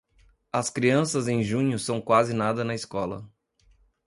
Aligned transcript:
As 0.51 0.71
crianças 0.71 1.27
em 1.27 1.43
junho 1.43 1.77
são 1.77 2.01
quase 2.01 2.33
nada 2.33 2.63
na 2.63 2.73
escola. 2.73 3.29